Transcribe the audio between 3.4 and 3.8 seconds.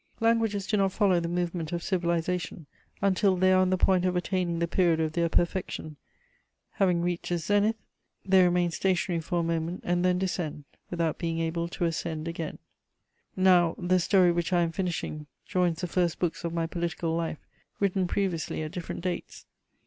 are on the